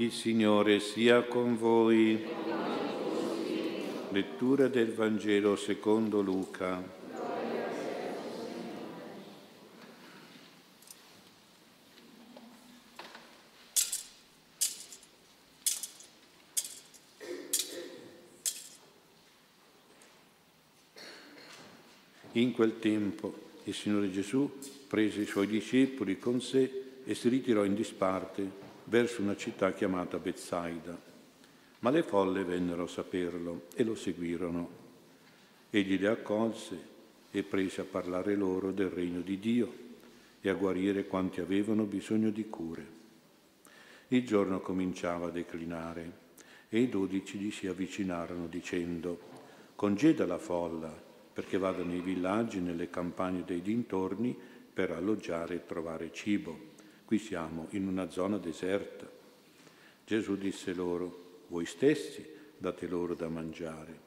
[0.00, 2.26] Il Signore sia con voi.
[4.08, 6.82] Lettura del Vangelo secondo Luca.
[22.32, 24.50] In quel tempo il Signore Gesù
[24.88, 30.18] prese i suoi discepoli con sé e si ritirò in disparte verso una città chiamata
[30.18, 31.00] Bezzaida.
[31.78, 34.78] Ma le folle vennero a saperlo e lo seguirono.
[35.70, 36.88] Egli le accolse
[37.30, 39.72] e prese a parlare loro del regno di Dio
[40.40, 42.98] e a guarire quanti avevano bisogno di cure.
[44.08, 46.18] Il giorno cominciava a declinare
[46.68, 49.20] e i dodici gli si avvicinarono dicendo,
[49.76, 50.92] congeda la folla
[51.32, 54.36] perché vada nei villaggi, nelle campagne dei dintorni
[54.72, 56.69] per alloggiare e trovare cibo
[57.10, 59.04] Qui siamo in una zona deserta.
[60.06, 62.24] Gesù disse loro, voi stessi
[62.56, 63.98] date loro da mangiare.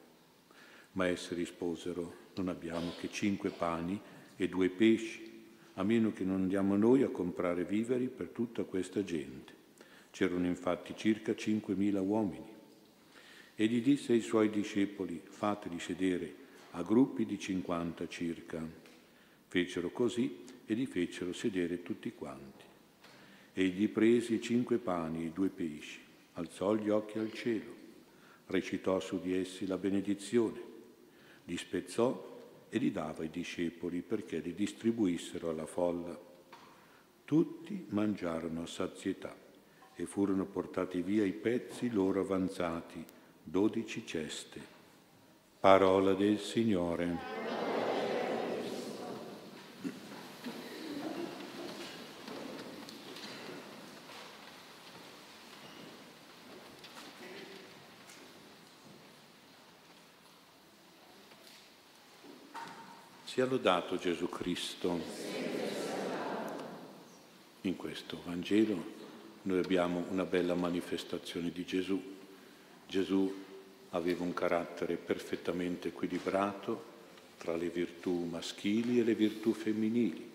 [0.92, 4.00] Ma essi risposero, non abbiamo che cinque pani
[4.36, 9.04] e due pesci, a meno che non andiamo noi a comprare viveri per tutta questa
[9.04, 9.52] gente.
[10.10, 12.52] C'erano infatti circa cinquemila uomini.
[13.54, 16.34] E gli disse ai suoi discepoli, fateli sedere
[16.70, 18.66] a gruppi di cinquanta circa.
[19.46, 22.72] Fecero così e li fecero sedere tutti quanti.
[23.56, 26.00] Egli prese cinque pani e due pesci,
[26.32, 27.72] alzò gli occhi al cielo,
[28.46, 30.60] recitò su di essi la benedizione,
[31.44, 32.32] li spezzò
[32.68, 36.18] e li dava ai discepoli perché li distribuissero alla folla.
[37.24, 39.36] Tutti mangiarono a sazietà
[39.94, 43.04] e furono portati via i pezzi loro avanzati,
[43.40, 44.60] dodici ceste.
[45.60, 47.73] Parola del Signore.
[63.34, 64.96] Sia lodato Gesù Cristo.
[67.62, 68.92] In questo Vangelo
[69.42, 72.00] noi abbiamo una bella manifestazione di Gesù.
[72.86, 73.34] Gesù
[73.90, 76.84] aveva un carattere perfettamente equilibrato
[77.36, 80.30] tra le virtù maschili e le virtù femminili,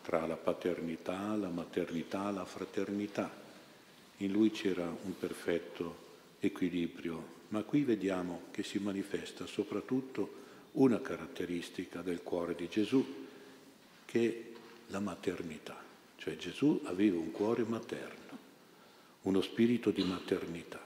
[0.00, 3.30] tra la paternità, la maternità, la fraternità.
[4.16, 5.96] In lui c'era un perfetto
[6.40, 10.43] equilibrio, ma qui vediamo che si manifesta soprattutto
[10.74, 13.04] una caratteristica del cuore di Gesù,
[14.04, 14.58] che è
[14.88, 15.82] la maternità.
[16.16, 18.38] Cioè Gesù aveva un cuore materno,
[19.22, 20.80] uno spirito di maternità,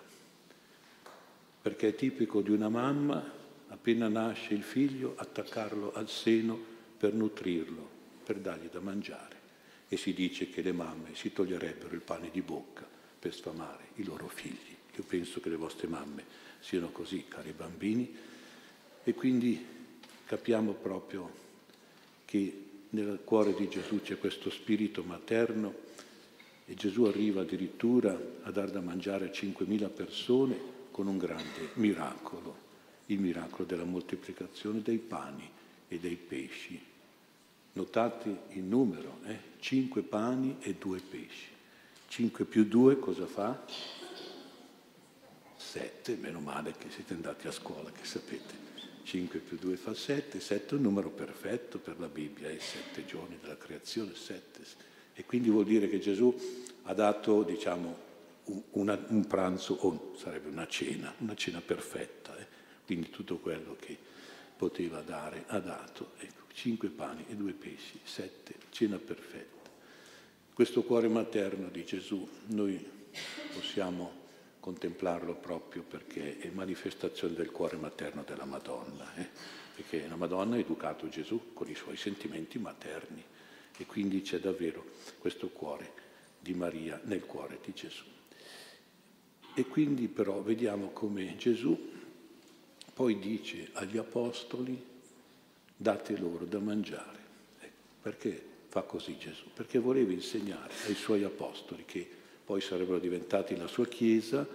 [1.63, 3.37] perché è tipico di una mamma,
[3.69, 6.59] appena nasce il figlio, attaccarlo al seno
[6.97, 7.89] per nutrirlo,
[8.25, 9.37] per dargli da mangiare.
[9.89, 12.87] E si dice che le mamme si toglierebbero il pane di bocca
[13.19, 14.77] per sfamare i loro figli.
[14.97, 16.25] Io penso che le vostre mamme
[16.61, 18.15] siano così, cari bambini,
[19.05, 19.65] e quindi
[20.29, 21.31] capiamo proprio
[22.27, 25.75] che nel cuore di Gesù c'è questo spirito materno
[26.67, 30.59] e Gesù arriva addirittura a dar da mangiare a 5.000 persone
[30.91, 32.57] con un grande miracolo,
[33.07, 35.51] il miracolo della moltiplicazione dei pani
[35.89, 36.79] e dei pesci.
[37.73, 39.39] Notate il numero, eh?
[39.61, 41.47] 5 pani e 2 pesci.
[42.09, 43.65] 5 più 2 cosa fa?
[45.57, 48.68] 7, meno male che siete andati a scuola, che sapete.
[49.09, 53.07] 5 più 2 fa 7, 7 è un numero perfetto per la Bibbia, i sette
[53.07, 54.61] giorni della creazione, 7.
[55.15, 56.37] E quindi vuol dire che Gesù
[56.83, 57.97] ha dato, diciamo,
[58.73, 62.37] una, un pranzo, o sarebbe una cena, una cena perfetta.
[62.37, 62.47] Eh?
[62.85, 63.97] Quindi tutto quello che
[64.55, 66.11] poteva dare ha dato.
[66.19, 69.71] Ecco, 5 pani e 2 pesci, 7, cena perfetta.
[70.53, 72.87] Questo cuore materno di Gesù noi
[73.55, 74.27] possiamo
[74.69, 79.27] contemplarlo proprio perché è manifestazione del cuore materno della Madonna, eh?
[79.75, 83.25] perché la Madonna ha educato Gesù con i suoi sentimenti materni
[83.79, 84.85] e quindi c'è davvero
[85.21, 85.91] questo cuore
[86.39, 88.05] di Maria nel cuore di Gesù.
[89.55, 91.91] E quindi però vediamo come Gesù
[92.93, 94.79] poi dice agli apostoli
[95.75, 97.19] date loro da mangiare.
[97.59, 99.45] Ecco, perché fa così Gesù?
[99.55, 102.18] Perché voleva insegnare ai suoi apostoli che
[102.49, 104.49] poi sarebbero diventati la sua Chiesa,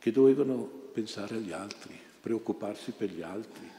[0.00, 3.70] che dovevano pensare agli altri, preoccuparsi per gli altri,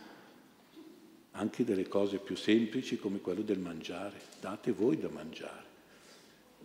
[1.32, 4.22] anche delle cose più semplici come quello del mangiare.
[4.40, 5.66] Date voi da mangiare.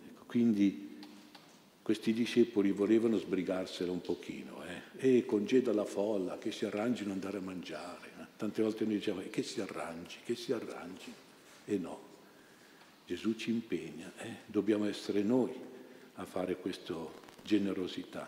[0.07, 0.97] Ecco, quindi
[1.81, 5.17] questi discepoli volevano sbrigarsela un pochino, eh?
[5.17, 8.11] e congeda la folla, che si arrangino ad andare a mangiare.
[8.37, 11.13] Tante volte noi diciamo, che si arrangi, che si arrangi.
[11.65, 11.99] E no,
[13.05, 14.35] Gesù ci impegna, eh?
[14.45, 15.73] dobbiamo essere noi
[16.15, 18.27] a fare questo generosità.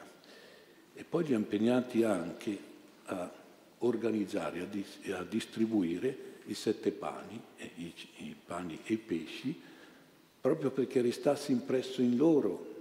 [0.93, 2.57] E poi li ha impegnati anche
[3.05, 3.31] a
[3.79, 7.39] organizzare, dis- a distribuire i sette pani,
[7.75, 9.59] i, i pani e i pesci,
[10.39, 12.75] proprio perché restasse impresso in loro,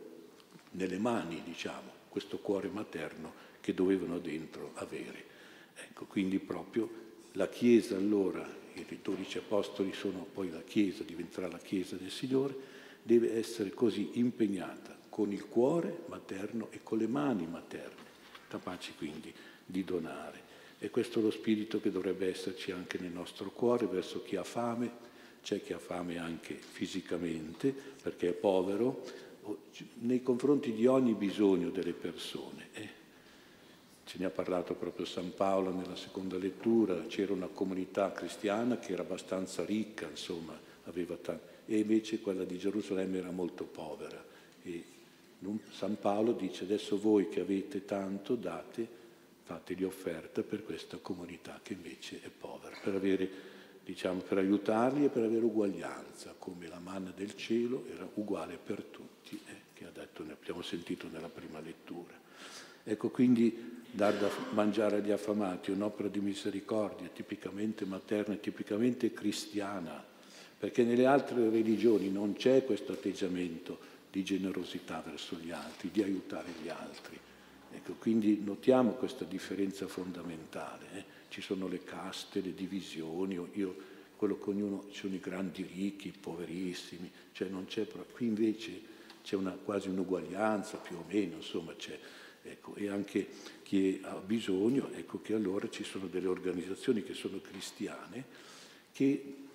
[0.73, 5.25] nelle mani, diciamo, questo cuore materno che dovevano dentro avere.
[5.75, 6.89] Ecco, quindi proprio
[7.33, 12.55] la Chiesa allora, i 12 apostoli sono poi la Chiesa, diventerà la Chiesa del Signore,
[13.07, 18.03] deve essere così impegnata con il cuore materno e con le mani materne,
[18.49, 19.33] capaci quindi
[19.65, 20.43] di donare.
[20.81, 24.43] E questo è lo spirito che dovrebbe esserci anche nel nostro cuore verso chi ha
[24.43, 25.05] fame,
[25.41, 27.73] c'è chi ha fame anche fisicamente
[28.03, 29.05] perché è povero,
[30.01, 32.69] nei confronti di ogni bisogno delle persone.
[32.73, 32.89] Eh.
[34.05, 38.93] Ce ne ha parlato proprio San Paolo nella seconda lettura, c'era una comunità cristiana che
[38.93, 44.25] era abbastanza ricca, insomma, aveva tanto, e invece quella di Gerusalemme era molto povera.
[44.63, 44.85] E
[45.71, 49.05] San Paolo dice adesso voi che avete tanto date
[49.43, 53.31] fategli offerta per questa comunità che invece è povera, per, avere,
[53.85, 58.83] diciamo, per aiutarli e per avere uguaglianza, come la manna del cielo era uguale per
[58.83, 62.25] tutti, eh, che detto, ne abbiamo sentito nella prima lettura.
[62.83, 70.05] Ecco, quindi dar da mangiare agli affamati è un'opera di misericordia tipicamente materna tipicamente cristiana,
[70.59, 76.51] perché nelle altre religioni non c'è questo atteggiamento di generosità verso gli altri, di aiutare
[76.63, 77.19] gli altri.
[77.73, 80.87] Ecco, quindi notiamo questa differenza fondamentale.
[80.95, 81.05] Eh?
[81.29, 83.77] Ci sono le caste, le divisioni, io,
[84.17, 87.49] quello che ognuno, ci sono i grandi ricchi, i poverissimi, cioè
[88.13, 88.81] qui invece
[89.23, 91.75] c'è una, quasi un'uguaglianza più o meno, insomma
[92.43, 93.29] ecco, e anche
[93.63, 98.25] chi ha bisogno, ecco che allora ci sono delle organizzazioni che sono cristiane
[98.93, 99.46] che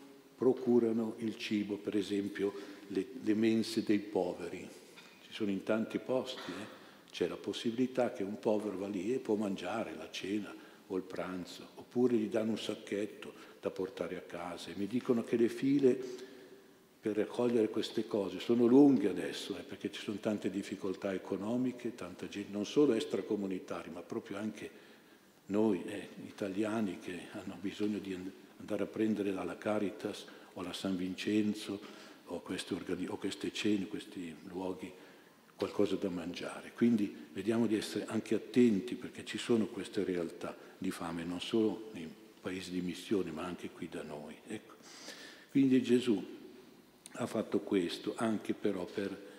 [0.42, 2.52] procurano il cibo, per esempio
[2.88, 4.68] le, le mense dei poveri,
[5.22, 7.12] ci sono in tanti posti, eh?
[7.12, 10.52] c'è la possibilità che un povero va lì e può mangiare la cena
[10.88, 15.24] o il pranzo, oppure gli danno un sacchetto da portare a casa e mi dicono
[15.24, 15.96] che le file
[17.00, 22.28] per raccogliere queste cose sono lunghe adesso, eh, perché ci sono tante difficoltà economiche, tanta
[22.28, 24.72] gente, non solo extracomunitari, ma proprio anche
[25.48, 28.14] noi eh, italiani che hanno bisogno di
[28.62, 31.80] andare a prendere dalla Caritas o alla San Vincenzo
[32.26, 32.76] o queste,
[33.08, 34.92] o queste cene, questi luoghi
[35.56, 36.72] qualcosa da mangiare.
[36.74, 41.90] Quindi vediamo di essere anche attenti perché ci sono queste realtà di fame non solo
[41.94, 42.10] nei
[42.42, 44.36] paesi di missione ma anche qui da noi.
[44.48, 44.76] Ecco.
[45.52, 46.40] Quindi Gesù
[47.14, 49.30] ha fatto questo anche però per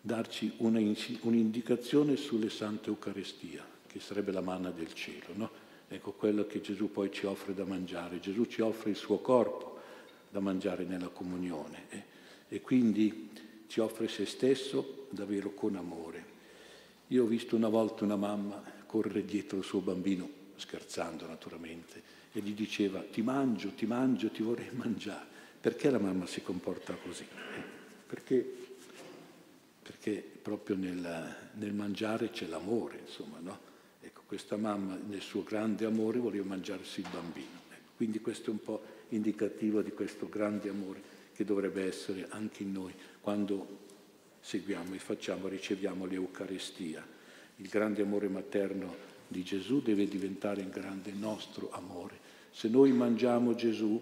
[0.00, 5.32] darci un'indicazione sulle Sante Eucaristia, che sarebbe la manna del cielo.
[5.32, 5.50] No?
[5.88, 8.20] Ecco quello che Gesù poi ci offre da mangiare.
[8.20, 9.78] Gesù ci offre il suo corpo
[10.30, 12.02] da mangiare nella comunione eh?
[12.48, 13.30] e quindi
[13.68, 16.32] ci offre se stesso davvero con amore.
[17.08, 22.02] Io ho visto una volta una mamma correre dietro il suo bambino, scherzando naturalmente,
[22.32, 25.26] e gli diceva ti mangio, ti mangio, ti vorrei mangiare.
[25.60, 27.26] Perché la mamma si comporta così?
[28.06, 28.54] Perché,
[29.82, 33.72] perché proprio nel, nel, mangiare c'è l'amore, insomma, no?
[34.04, 37.62] Ecco, questa mamma nel suo grande amore voleva mangiarsi il bambino.
[37.70, 41.00] Ecco, quindi questo è un po' indicativo di questo grande amore
[41.32, 42.92] che dovrebbe essere anche in noi
[43.22, 43.78] quando
[44.40, 47.04] seguiamo e facciamo, riceviamo l'Eucaristia.
[47.56, 48.94] Il grande amore materno
[49.26, 52.20] di Gesù deve diventare il grande nostro amore.
[52.50, 54.00] Se noi mangiamo Gesù,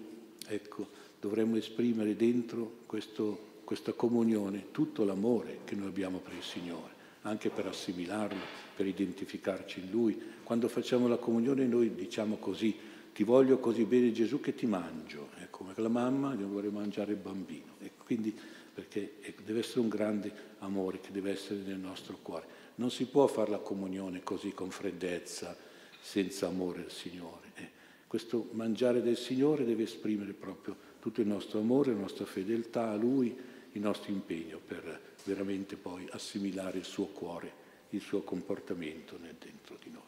[0.49, 0.89] ecco,
[1.21, 6.92] dovremmo esprimere dentro questo, questa comunione tutto l'amore che noi abbiamo per il Signore,
[7.23, 8.41] anche per assimilarlo,
[8.75, 10.21] per identificarci in Lui.
[10.43, 12.77] Quando facciamo la comunione noi diciamo così,
[13.13, 17.13] ti voglio così bene Gesù che ti mangio, è come la mamma che vuole mangiare
[17.13, 17.75] il bambino.
[17.81, 18.35] E quindi
[18.73, 22.61] perché deve essere un grande amore che deve essere nel nostro cuore.
[22.77, 25.55] Non si può fare la comunione così con freddezza,
[26.01, 27.53] senza amore al Signore.
[27.55, 27.71] Eh,
[28.07, 32.97] questo mangiare del Signore deve esprimere proprio tutto il nostro amore, la nostra fedeltà a
[32.97, 33.37] Lui,
[33.73, 37.61] il nostro impegno per veramente poi assimilare il suo cuore,
[37.91, 40.03] il suo comportamento nel dentro di noi.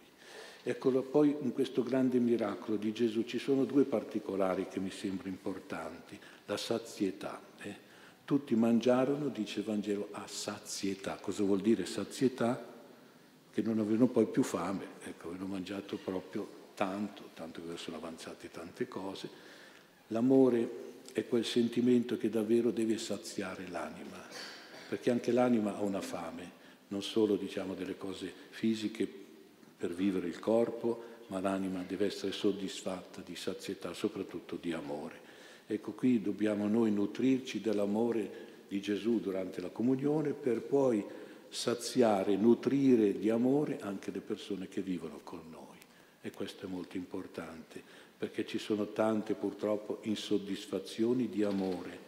[0.67, 5.29] Eccolo, poi in questo grande miracolo di Gesù ci sono due particolari che mi sembrano
[5.29, 7.41] importanti, la sazietà.
[7.61, 7.77] Eh?
[8.25, 11.17] Tutti mangiarono, dice il Vangelo, a sazietà.
[11.17, 12.73] Cosa vuol dire sazietà?
[13.53, 18.51] Che non avevano poi più fame, ecco, avevano mangiato proprio tanto, tanto che sono avanzate
[18.51, 19.29] tante cose.
[20.09, 24.23] L'amore è quel sentimento che davvero deve saziare l'anima,
[24.89, 29.09] perché anche l'anima ha una fame, non solo diciamo delle cose fisiche
[29.77, 35.23] per vivere il corpo, ma l'anima deve essere soddisfatta di sazietà, soprattutto di amore.
[35.67, 41.05] Ecco qui dobbiamo noi nutrirci dell'amore di Gesù durante la comunione per poi
[41.49, 45.63] saziare, nutrire di amore anche le persone che vivono con noi.
[46.21, 47.83] E questo è molto importante,
[48.25, 51.99] perché ci sono tante purtroppo insoddisfazioni di amore,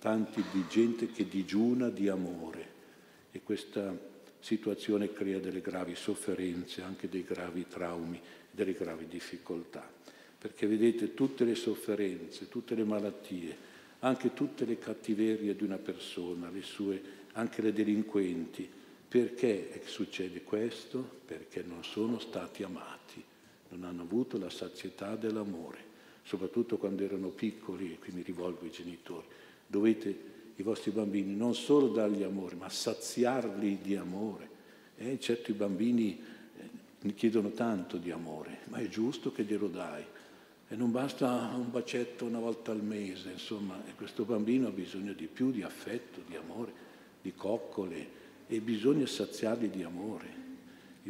[0.00, 2.78] tanti di gente che digiuna di amore.
[3.30, 3.96] E questa
[4.40, 9.88] situazione crea delle gravi sofferenze, anche dei gravi traumi, delle gravi difficoltà.
[10.36, 13.56] Perché vedete tutte le sofferenze, tutte le malattie,
[14.00, 17.00] anche tutte le cattiverie di una persona, le sue,
[17.34, 18.68] anche le delinquenti,
[19.06, 21.20] perché succede questo?
[21.24, 23.28] Perché non sono stati amati
[23.70, 25.78] non hanno avuto la sazietà dell'amore,
[26.22, 29.26] soprattutto quando erano piccoli, e qui mi rivolgo ai genitori.
[29.66, 34.48] Dovete i vostri bambini non solo dargli amore, ma saziarli di amore.
[34.96, 36.22] Eh, certo i bambini
[37.02, 40.04] ne chiedono tanto di amore, ma è giusto che glielo dai.
[40.68, 45.26] E non basta un bacetto una volta al mese, insomma, questo bambino ha bisogno di
[45.26, 46.72] più di affetto, di amore,
[47.22, 50.48] di coccole e bisogna saziarli di amore.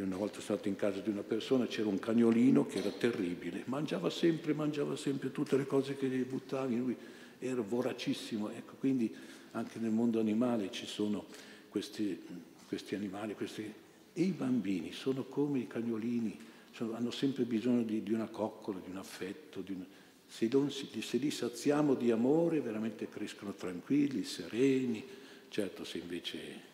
[0.01, 2.89] Io una volta sono stato in casa di una persona, c'era un cagnolino che era
[2.89, 6.97] terribile, mangiava sempre, mangiava sempre tutte le cose che gli buttavi, lui
[7.39, 8.49] era voracissimo.
[8.49, 9.15] Ecco, quindi
[9.51, 11.27] anche nel mondo animale ci sono
[11.69, 12.19] questi,
[12.67, 13.71] questi animali, questi...
[14.15, 16.35] e i bambini sono come i cagnolini,
[16.73, 19.85] sono, hanno sempre bisogno di, di, una coccola, di un affetto, di una...
[20.27, 25.05] se, non, se li saziamo di amore veramente crescono tranquilli, sereni,
[25.51, 26.69] certo se invece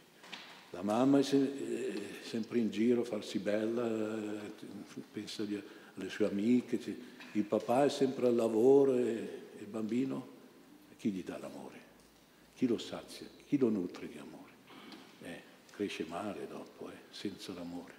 [0.71, 4.53] la mamma è sempre in giro a farsi bella, eh,
[5.13, 6.79] pensa alle sue amiche,
[7.33, 10.35] il papà è sempre al lavoro e il bambino,
[10.99, 11.75] chi gli dà l'amore?
[12.55, 13.27] Chi lo sazia?
[13.47, 14.53] Chi lo nutre di amore?
[15.23, 17.95] Eh, cresce male dopo, eh, senza l'amore.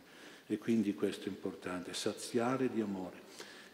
[0.48, 3.22] E quindi questo è importante, saziare di amore.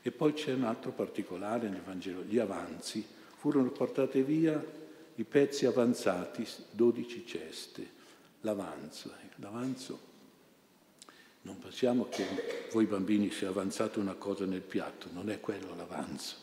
[0.01, 3.05] E poi c'è un altro particolare nel Vangelo, gli avanzi.
[3.37, 4.63] Furono portate via
[5.15, 8.01] i pezzi avanzati, 12 ceste
[8.43, 9.11] l'avanzo.
[9.37, 10.11] L'avanzo
[11.41, 12.25] non pensiamo che
[12.71, 16.35] voi bambini sia avanzata una cosa nel piatto, non è quello l'avanzo.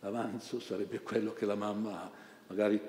[0.00, 2.10] L'avanzo sarebbe quello che la mamma ha,
[2.48, 2.80] magari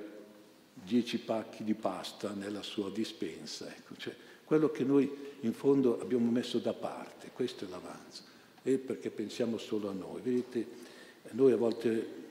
[0.74, 3.68] dieci pacchi di pasta nella sua dispensa.
[3.68, 3.96] Ecco.
[3.98, 5.12] Cioè, quello che noi
[5.42, 8.24] in fondo abbiamo messo da parte, questo è l'avanzo.
[8.64, 10.22] E perché pensiamo solo a noi.
[10.22, 10.68] Vedete,
[11.32, 12.28] noi a volte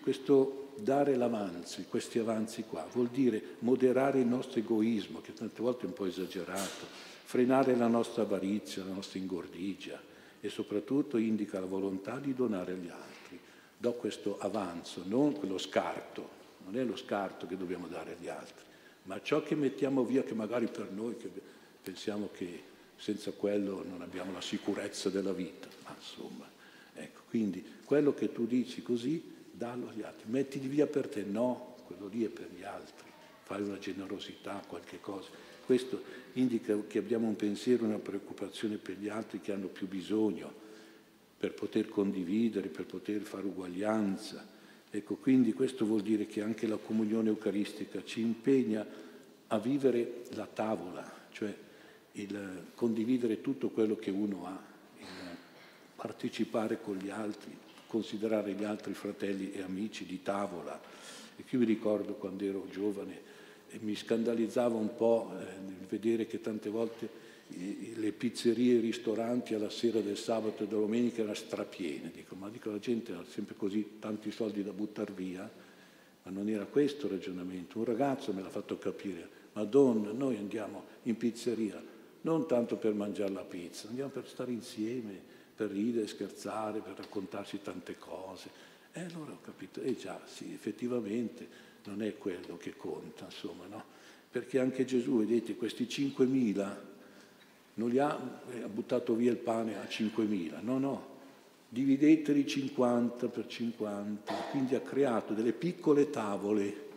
[0.00, 5.84] questo dare l'avanzi, questi avanzi qua, vuol dire moderare il nostro egoismo, che tante volte
[5.84, 6.86] è un po' esagerato,
[7.24, 10.00] frenare la nostra avarizia, la nostra ingordigia
[10.40, 13.38] e soprattutto indica la volontà di donare agli altri.
[13.76, 18.64] Do questo avanzo, non quello scarto, non è lo scarto che dobbiamo dare agli altri,
[19.04, 21.30] ma ciò che mettiamo via che magari per noi che
[21.82, 22.62] pensiamo che
[22.96, 26.48] senza quello non abbiamo la sicurezza della vita, ma insomma,
[26.94, 30.28] ecco, quindi quello che tu dici così dallo agli altri.
[30.28, 33.10] Mettili via per te, no, quello lì è per gli altri.
[33.42, 35.28] Fai una generosità, qualche cosa.
[35.64, 36.02] Questo
[36.34, 40.52] indica che abbiamo un pensiero, una preoccupazione per gli altri che hanno più bisogno,
[41.38, 44.46] per poter condividere, per poter fare uguaglianza.
[44.90, 48.86] Ecco, quindi questo vuol dire che anche la comunione eucaristica ci impegna
[49.46, 51.54] a vivere la tavola, cioè
[52.12, 54.62] il condividere tutto quello che uno ha,
[54.98, 55.06] il
[55.94, 57.56] partecipare con gli altri,
[57.92, 60.80] considerare gli altri fratelli e amici di tavola.
[61.36, 63.20] E qui mi ricordo quando ero giovane
[63.68, 65.44] e mi scandalizzava un po' eh,
[65.90, 70.80] vedere che tante volte le pizzerie e i ristoranti alla sera del sabato e della
[70.80, 72.10] domenica erano strapiene.
[72.14, 75.50] Dico, ma dico, la gente ha sempre così tanti soldi da buttare via,
[76.22, 77.76] ma non era questo il ragionamento.
[77.76, 81.90] Un ragazzo me l'ha fatto capire, Madonna, noi andiamo in pizzeria
[82.22, 87.60] non tanto per mangiare la pizza, andiamo per stare insieme, per ridere, scherzare, per raccontarsi
[87.62, 88.50] tante cose.
[88.92, 93.84] E allora ho capito, eh già, sì, effettivamente non è quello che conta, insomma, no?
[94.30, 96.76] Perché anche Gesù, vedete, questi 5.000
[97.74, 101.06] non li ha, eh, ha buttato via il pane a 5.000, no, no,
[101.68, 106.90] divideteli 50 per 50, quindi ha creato delle piccole tavole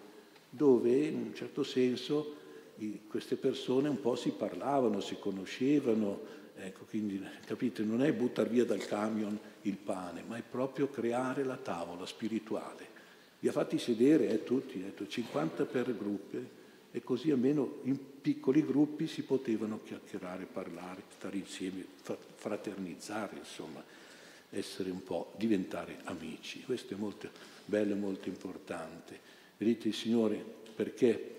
[0.50, 2.44] dove in un certo senso
[3.08, 8.66] queste persone un po' si parlavano, si conoscevano, Ecco, quindi capite, non è buttare via
[8.66, 12.94] dal camion il pane, ma è proprio creare la tavola spirituale.
[13.40, 16.48] Vi ha fatti sedere eh, tutti, detto, 50 per gruppi,
[16.92, 21.86] e così almeno in piccoli gruppi si potevano chiacchierare, parlare, stare insieme,
[22.36, 23.84] fraternizzare, insomma,
[24.50, 26.64] essere un po', diventare amici.
[26.64, 27.30] Questo è molto
[27.66, 29.20] bello e molto importante.
[29.58, 30.44] Vedete, il Signore,
[30.74, 31.36] perché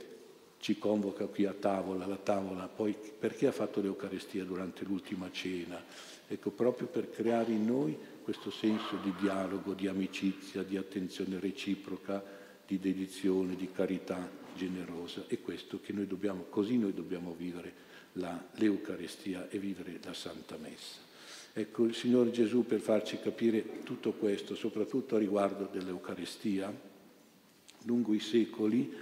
[0.58, 5.82] ci convoca qui a tavola, alla tavola, poi perché ha fatto l'Eucarestia durante l'ultima cena?
[6.28, 12.22] Ecco, proprio per creare in noi questo senso di dialogo, di amicizia, di attenzione reciproca,
[12.66, 15.24] di dedizione, di carità generosa.
[15.28, 17.84] È questo che noi dobbiamo, così noi dobbiamo vivere
[18.14, 21.04] la, l'Eucaristia e vivere la Santa Messa.
[21.52, 26.74] Ecco, il Signore Gesù per farci capire tutto questo, soprattutto a riguardo dell'Eucaristia,
[27.84, 28.92] lungo i secoli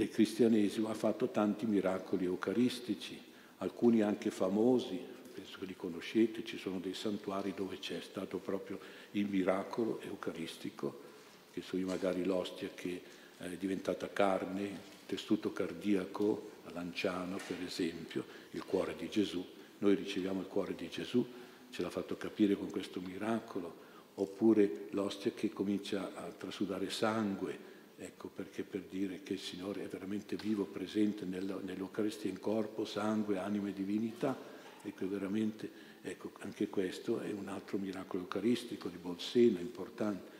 [0.00, 3.20] del cristianesimo ha fatto tanti miracoli eucaristici,
[3.58, 4.98] alcuni anche famosi,
[5.34, 8.78] penso che li conoscete, ci sono dei santuari dove c'è stato proprio
[9.10, 11.08] il miracolo eucaristico,
[11.52, 13.02] che sono magari l'ostia che
[13.36, 14.70] è diventata carne,
[15.04, 19.44] tessuto cardiaco, a Lanciano per esempio, il cuore di Gesù.
[19.80, 21.26] Noi riceviamo il cuore di Gesù,
[21.70, 27.68] ce l'ha fatto capire con questo miracolo, oppure l'ostia che comincia a trasudare sangue,
[28.00, 33.38] ecco perché per dire che il Signore è veramente vivo, presente nell'Eucaristia in corpo, sangue,
[33.38, 34.36] anima e divinità,
[34.82, 40.38] ecco veramente, ecco anche questo è un altro miracolo eucaristico di Bolsena importante.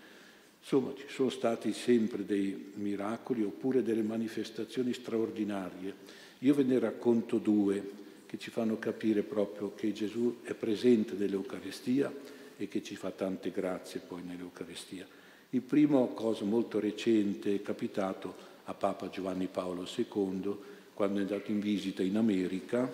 [0.59, 5.95] Insomma, ci sono stati sempre dei miracoli oppure delle manifestazioni straordinarie.
[6.41, 12.13] Io ve ne racconto due che ci fanno capire proprio che Gesù è presente nell'Eucaristia
[12.57, 15.07] e che ci fa tante grazie poi nell'Eucaristia.
[15.53, 18.33] Il primo, cosa molto recente, è capitato
[18.67, 20.57] a Papa Giovanni Paolo II
[20.95, 22.89] quando è andato in visita in America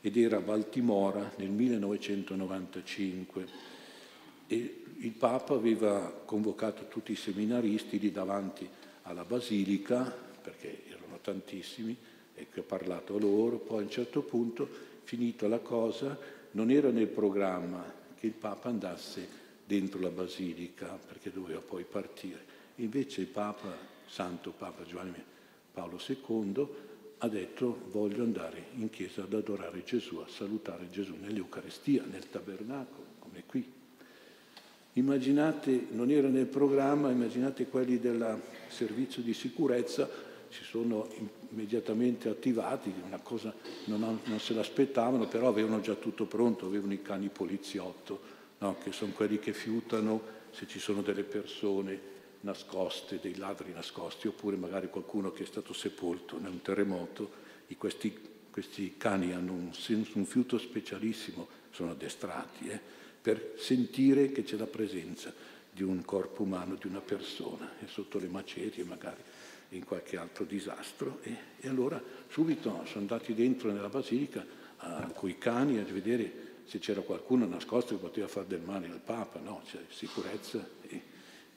[0.00, 3.46] ed era a Baltimora nel 1995
[4.46, 8.66] e il Papa aveva convocato tutti i seminaristi lì davanti
[9.02, 10.02] alla Basilica,
[10.40, 11.94] perché erano tantissimi,
[12.34, 14.66] e che ha parlato a loro, poi a un certo punto,
[15.02, 16.18] finita la cosa,
[16.52, 17.84] non era nel programma
[18.18, 22.60] che il Papa andasse dentro la Basilica, perché doveva poi partire.
[22.76, 23.76] Invece il Papa,
[24.06, 25.22] Santo Papa Giovanni
[25.72, 26.68] Paolo II,
[27.18, 33.06] ha detto voglio andare in chiesa ad adorare Gesù, a salutare Gesù nell'Eucaristia, nel tabernacolo,
[33.20, 33.72] come qui.
[34.94, 41.08] Immaginate, non era nel programma, immaginate quelli del servizio di sicurezza si sono
[41.50, 43.54] immediatamente attivati, una cosa
[43.86, 48.20] non, non se l'aspettavano, però avevano già tutto pronto, avevano i cani poliziotto,
[48.62, 48.78] no?
[48.82, 54.56] che sono quelli che fiutano se ci sono delle persone nascoste, dei ladri nascosti, oppure
[54.56, 57.40] magari qualcuno che è stato sepolto in un terremoto,
[57.78, 58.14] questi,
[58.50, 59.70] questi cani hanno un,
[60.12, 62.68] un fiuto specialissimo, sono addestrati.
[62.68, 63.00] Eh?
[63.22, 65.32] per sentire che c'è la presenza
[65.70, 69.22] di un corpo umano, di una persona, e sotto le macerie magari
[69.70, 71.20] in qualche altro disastro.
[71.22, 74.44] E, e allora subito sono andati dentro nella basilica
[75.14, 79.00] con i cani a vedere se c'era qualcuno nascosto che poteva fare del male al
[79.00, 80.66] Papa, no, c'è sicurezza.
[80.82, 81.02] E,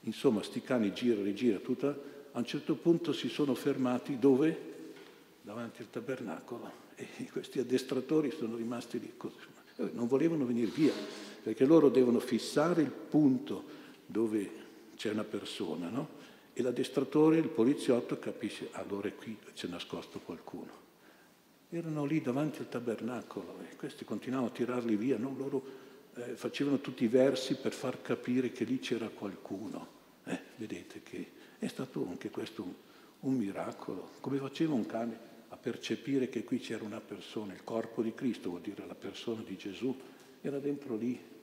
[0.00, 1.88] insomma, sti cani gira, rigira, tutta,
[2.32, 4.74] a un certo punto si sono fermati dove?
[5.42, 6.84] Davanti al tabernacolo.
[6.94, 9.12] E questi addestratori sono rimasti lì,
[9.92, 10.92] non volevano venire via
[11.46, 13.62] perché loro devono fissare il punto
[14.04, 14.50] dove
[14.96, 16.08] c'è una persona, no?
[16.52, 20.85] E l'addestratore, il poliziotto, capisce, allora qui c'è nascosto qualcuno.
[21.70, 25.34] Erano lì davanti al tabernacolo e questi continuavano a tirarli via, no?
[25.36, 25.64] loro
[26.14, 29.94] eh, facevano tutti i versi per far capire che lì c'era qualcuno.
[30.24, 32.72] Eh, vedete che è stato anche questo un,
[33.20, 38.02] un miracolo, come faceva un cane a percepire che qui c'era una persona, il corpo
[38.02, 39.96] di Cristo vuol dire la persona di Gesù,
[40.40, 41.34] era dentro lì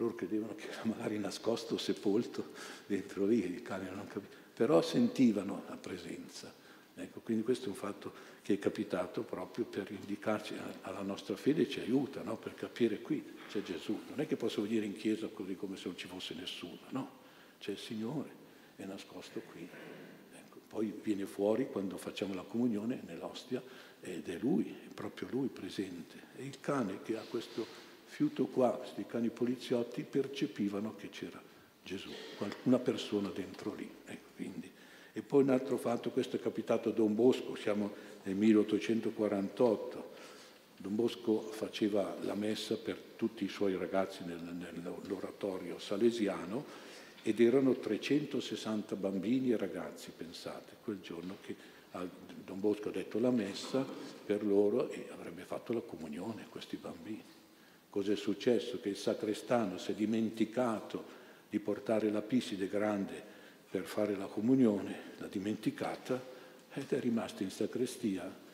[0.00, 2.52] loro credevano che era magari nascosto, sepolto
[2.86, 6.52] dentro lì, i cani non capivano, però sentivano la presenza.
[7.00, 11.68] Ecco, quindi questo è un fatto che è capitato proprio per indicarci alla nostra fede,
[11.68, 12.36] ci aiuta no?
[12.36, 13.98] per capire qui c'è Gesù.
[14.08, 17.10] Non è che posso venire in chiesa così come se non ci fosse nessuno, no,
[17.58, 18.30] c'è il Signore,
[18.76, 19.68] è nascosto qui.
[20.32, 23.62] Ecco, poi viene fuori quando facciamo la comunione nell'ostia
[24.00, 26.28] ed è Lui, è proprio Lui presente.
[26.36, 27.66] È il cane che ha questo
[28.04, 31.40] fiuto qua, questi cani poliziotti percepivano che c'era
[31.82, 32.10] Gesù,
[32.64, 33.88] una persona dentro lì.
[35.30, 37.92] Poi un altro fatto, questo è capitato a Don Bosco, siamo
[38.24, 40.10] nel 1848,
[40.76, 46.64] Don Bosco faceva la messa per tutti i suoi ragazzi nel, nell'oratorio salesiano
[47.22, 51.54] ed erano 360 bambini e ragazzi, pensate, quel giorno che
[52.44, 53.86] Don Bosco ha detto la messa
[54.26, 57.22] per loro e avrebbe fatto la comunione a questi bambini.
[57.88, 58.80] Cos'è successo?
[58.80, 61.04] Che il sacrestano si è dimenticato
[61.48, 63.38] di portare la piside grande
[63.70, 66.20] per fare la comunione, l'ha dimenticata
[66.72, 68.48] ed è rimasta in sacrestia.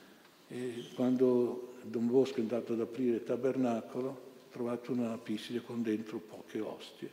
[0.48, 5.82] E quando Don Bosco è andato ad aprire il tabernacolo, ha trovato una piside con
[5.82, 7.10] dentro poche ostie.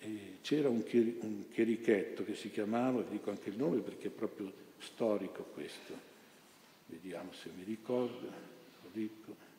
[0.00, 5.44] E c'era un, chierichetto che si chiamava, dico anche il nome perché è proprio storico
[5.54, 6.10] questo.
[6.86, 9.50] Vediamo se mi ricordo, lo dico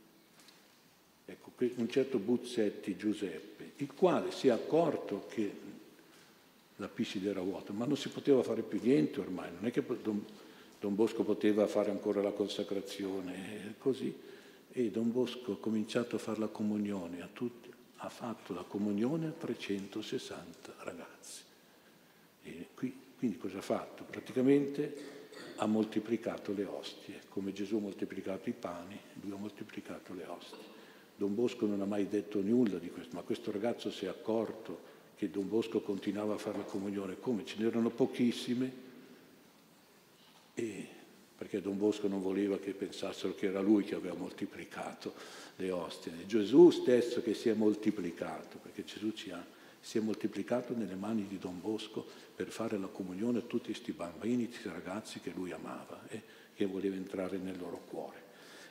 [1.25, 5.71] ecco, un certo Buzzetti Giuseppe, il quale si è accorto che
[6.77, 9.83] la piscina era vuota, ma non si poteva fare più niente ormai, non è che
[10.01, 10.25] Don,
[10.79, 14.13] Don Bosco poteva fare ancora la consacrazione, così.
[14.71, 19.27] E Don Bosco ha cominciato a fare la comunione a tutti, ha fatto la comunione
[19.27, 21.41] a 360 ragazzi.
[22.73, 24.03] Qui, quindi cosa ha fatto?
[24.03, 25.11] Praticamente
[25.57, 30.71] ha moltiplicato le ostie, come Gesù ha moltiplicato i pani, lui ha moltiplicato le ostie.
[31.15, 34.91] Don Bosco non ha mai detto nulla di questo, ma questo ragazzo si è accorto
[35.23, 38.71] che Don Bosco continuava a fare la comunione, come ce n'erano pochissime,
[40.53, 40.87] e
[41.37, 45.13] perché Don Bosco non voleva che pensassero che era lui che aveva moltiplicato
[45.55, 46.25] le ostie.
[46.25, 49.43] Gesù stesso che si è moltiplicato, perché Gesù ci ha,
[49.79, 52.05] si è moltiplicato nelle mani di Don Bosco
[52.35, 56.21] per fare la comunione a tutti questi bambini, questi ragazzi che lui amava e
[56.53, 58.21] che voleva entrare nel loro cuore.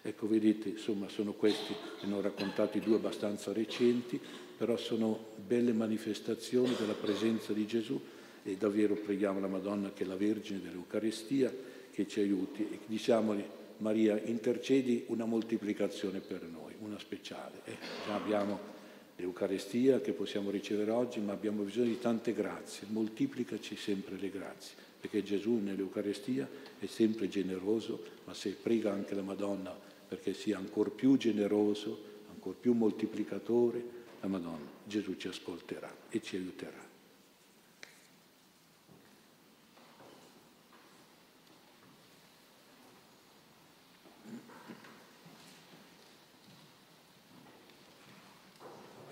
[0.03, 4.21] Ecco, vedete, insomma, sono questi, ne ho raccontati due abbastanza recenti,
[4.63, 8.01] però sono belle manifestazioni della presenza di Gesù
[8.45, 11.53] e davvero preghiamo la Madonna che è la Vergine dell'Eucaristia
[11.91, 13.43] che ci aiuti e diciamogli
[13.79, 17.63] Maria intercedi una moltiplicazione per noi, una speciale.
[17.65, 18.57] Eh, già abbiamo
[19.17, 24.77] l'Eucaristia che possiamo ricevere oggi, ma abbiamo bisogno di tante grazie, moltiplicaci sempre le grazie,
[25.01, 26.49] perché Gesù nell'Eucaristia
[26.79, 32.57] è sempre generoso, ma se prega anche la Madonna perché sia ancora più generoso, ancora
[32.61, 36.92] più moltiplicatore, la Madonna, Gesù ci ascolterà e ci aiuterà.